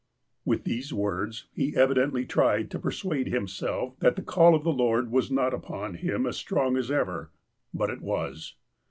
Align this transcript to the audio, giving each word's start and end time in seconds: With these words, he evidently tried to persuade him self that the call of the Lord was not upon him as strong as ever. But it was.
With 0.45 0.63
these 0.63 0.91
words, 0.91 1.45
he 1.53 1.75
evidently 1.75 2.25
tried 2.25 2.71
to 2.71 2.79
persuade 2.79 3.27
him 3.27 3.47
self 3.47 3.99
that 3.99 4.15
the 4.15 4.23
call 4.23 4.55
of 4.55 4.63
the 4.63 4.73
Lord 4.73 5.11
was 5.11 5.29
not 5.29 5.53
upon 5.53 5.93
him 5.93 6.25
as 6.25 6.37
strong 6.37 6.75
as 6.75 6.89
ever. 6.89 7.29
But 7.71 7.91
it 7.91 8.01
was. 8.01 8.55